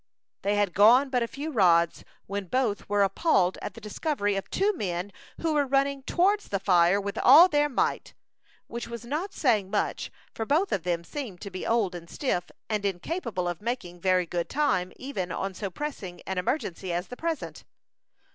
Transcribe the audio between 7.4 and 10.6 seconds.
their might which was not saying much, for